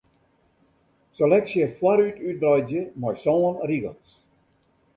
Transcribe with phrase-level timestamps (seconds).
[1.15, 4.09] Seleksje foarút útwreidzje mei sân rigels.